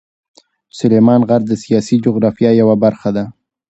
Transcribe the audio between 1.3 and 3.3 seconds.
د سیاسي جغرافیه یوه برخه ده.